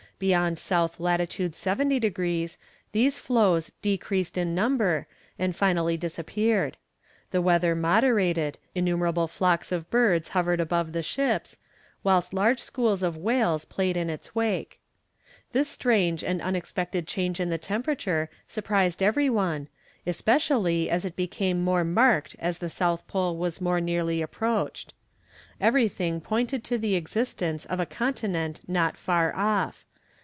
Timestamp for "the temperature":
17.49-18.29